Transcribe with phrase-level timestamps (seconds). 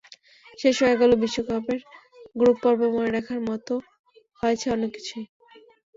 [0.59, 1.79] শেষ হয়ে গেল বিশ্বকাপের
[2.35, 3.73] গ্রুপ পর্ব, মনে রাখার মতো
[4.41, 5.25] হয়েছে অনেক কিছুই।